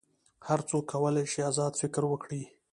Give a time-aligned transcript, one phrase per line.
[0.47, 2.41] هر څوک کولی شي آزاد فکر وکړي.